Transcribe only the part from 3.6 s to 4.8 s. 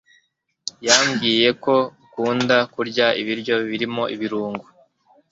birimo ibirungo.